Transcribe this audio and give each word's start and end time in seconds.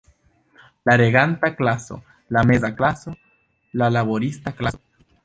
La 0.83 0.97
reganta 0.97 1.53
klaso, 1.55 2.03
la 2.29 2.41
meza 2.41 2.75
klaso, 2.75 3.15
la 3.73 3.91
laborista 3.91 4.51
klaso. 4.53 4.81